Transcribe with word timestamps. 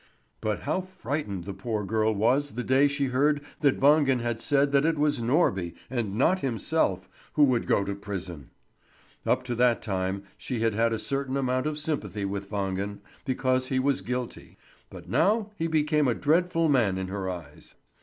But 0.41 0.61
how 0.61 0.81
frightened 0.81 1.43
the 1.43 1.53
poor 1.53 1.85
girl 1.85 2.11
was 2.15 2.55
the 2.55 2.63
day 2.63 2.87
she 2.87 3.05
heard 3.13 3.39
that 3.59 3.79
Wangen 3.79 4.19
had 4.19 4.41
said 4.41 4.71
that 4.71 4.83
it 4.83 4.97
was 4.97 5.19
Norby, 5.21 5.75
and 5.91 6.15
not 6.15 6.39
himself, 6.41 7.07
who 7.33 7.43
would 7.43 7.67
go 7.67 7.83
to 7.83 7.93
prison. 7.93 8.49
Up 9.27 9.43
to 9.43 9.53
that 9.53 9.79
time 9.79 10.23
she 10.37 10.61
had 10.61 10.73
had 10.73 10.91
a 10.91 10.97
certain 10.97 11.37
amount 11.37 11.67
of 11.67 11.77
sympathy 11.77 12.25
with 12.25 12.49
Wangen, 12.49 13.01
because 13.25 13.67
he 13.67 13.77
was 13.77 14.01
guilty; 14.01 14.57
but 14.89 15.07
now 15.07 15.51
he 15.55 15.67
became 15.67 16.07
a 16.07 16.15
dreadful 16.15 16.67
man 16.67 16.97
in 16.97 17.09
her 17.09 17.29
eyes. 17.29 17.75